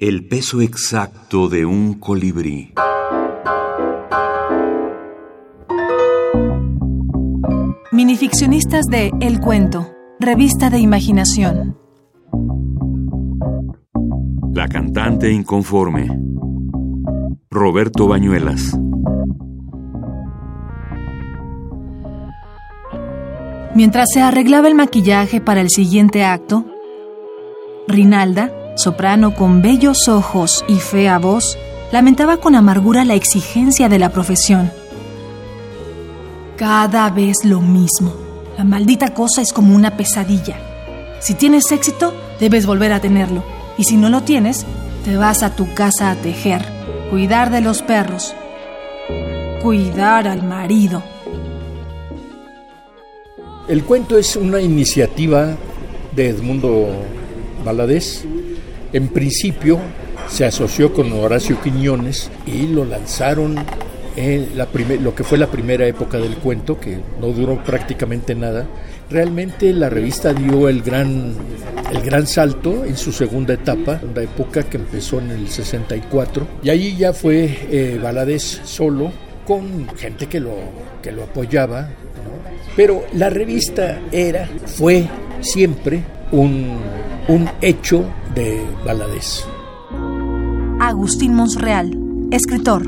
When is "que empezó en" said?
74.64-75.30